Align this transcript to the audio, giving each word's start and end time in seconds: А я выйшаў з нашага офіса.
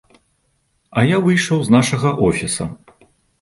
А 0.97 1.03
я 1.07 1.17
выйшаў 1.25 1.61
з 1.67 1.75
нашага 1.77 2.15
офіса. 2.31 2.69